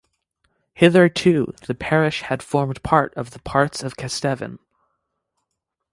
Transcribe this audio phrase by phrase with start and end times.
[0.73, 4.57] Hitherto, the parish had formed part of the Parts of Kesteven.